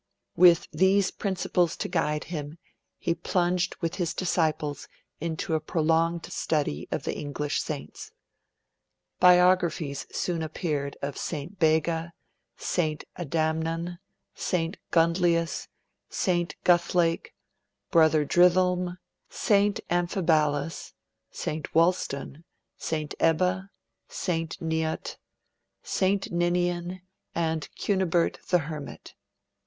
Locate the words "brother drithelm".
17.91-18.97